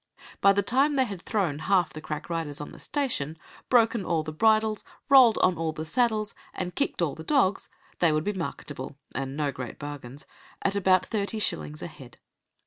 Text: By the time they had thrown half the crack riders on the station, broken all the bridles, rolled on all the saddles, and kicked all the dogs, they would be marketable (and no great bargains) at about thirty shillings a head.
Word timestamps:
By 0.41 0.51
the 0.51 0.63
time 0.63 0.95
they 0.95 1.03
had 1.05 1.21
thrown 1.21 1.59
half 1.59 1.93
the 1.93 2.01
crack 2.01 2.27
riders 2.27 2.59
on 2.59 2.71
the 2.71 2.79
station, 2.79 3.37
broken 3.69 4.03
all 4.03 4.23
the 4.23 4.31
bridles, 4.33 4.83
rolled 5.09 5.37
on 5.43 5.59
all 5.59 5.73
the 5.73 5.85
saddles, 5.85 6.33
and 6.55 6.73
kicked 6.73 7.03
all 7.03 7.13
the 7.13 7.23
dogs, 7.23 7.69
they 7.99 8.11
would 8.11 8.23
be 8.23 8.33
marketable 8.33 8.95
(and 9.13 9.37
no 9.37 9.51
great 9.51 9.77
bargains) 9.77 10.25
at 10.63 10.75
about 10.75 11.05
thirty 11.05 11.37
shillings 11.37 11.83
a 11.83 11.87
head. 11.87 12.17